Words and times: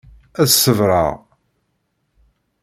Ad 0.41 0.49
ṣebreɣ. 0.63 1.09